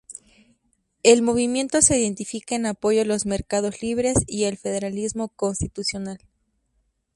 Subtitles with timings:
[1.03, 6.17] El movimiento se identifica en apoyo a los mercados libres y el federalismo constitucional.